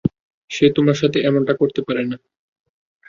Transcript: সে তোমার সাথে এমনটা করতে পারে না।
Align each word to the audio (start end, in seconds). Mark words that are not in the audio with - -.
সে 0.51 0.65
তোমার 0.75 0.97
সাথে 1.01 1.17
এমনটা 1.21 1.53
করতে 1.53 1.81
পারে 1.87 2.03
না। 2.05 2.17